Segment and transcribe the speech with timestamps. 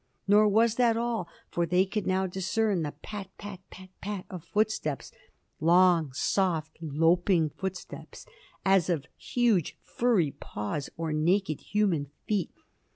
[0.27, 4.43] Nor was that all, for they could now discern the pat pat, pat pat of
[4.43, 5.11] footsteps
[5.59, 8.25] long, soft, loping footsteps,
[8.65, 12.49] as of huge furry paws or naked human feet.